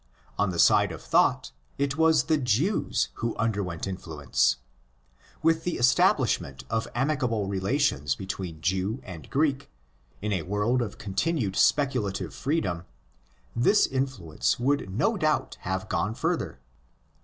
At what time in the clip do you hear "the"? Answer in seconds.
0.49-0.57, 2.23-2.39, 5.63-5.77